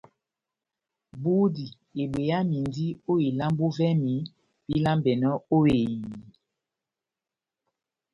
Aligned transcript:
Budi 1.21 1.67
ebweyamindi 2.01 2.87
ó 3.11 3.13
ilambo 3.29 3.65
vɛ́mi 3.77 4.13
vílambɛnɔ 4.67 5.29
ó 5.55 5.57
ehiyi. 5.73 6.13